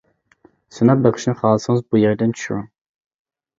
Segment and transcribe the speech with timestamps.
[0.77, 2.67] سىناپ بېقىشنى خالىسىڭىز بۇ يەردىن چۈشۈرۈڭ.